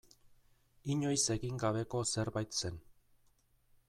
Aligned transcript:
Inoiz 0.93 1.19
egin 1.35 1.61
gabeko 1.63 2.01
zerbait 2.13 2.57
zen. 2.63 2.81